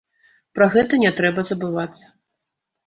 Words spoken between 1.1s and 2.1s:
трэба забывацца.